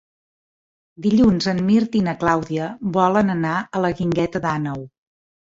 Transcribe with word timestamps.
Dilluns 1.05 1.47
en 1.51 1.61
Mirt 1.67 1.97
i 1.99 2.01
na 2.07 2.15
Clàudia 2.23 2.71
volen 2.97 3.31
anar 3.35 3.53
a 3.61 3.85
la 3.87 3.93
Guingueta 4.01 4.45
d'Àneu. 4.49 4.85